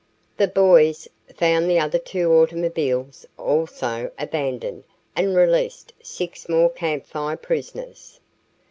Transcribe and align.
The 0.37 0.47
boys 0.47 1.07
found 1.35 1.69
the 1.69 1.77
other 1.77 1.99
two 1.99 2.33
automobiles 2.33 3.23
also 3.37 4.09
abandoned 4.17 4.83
and 5.15 5.35
released 5.35 5.93
six 6.01 6.49
more 6.49 6.71
Camp 6.71 7.05
Fire 7.05 7.37
prisoners. 7.37 8.19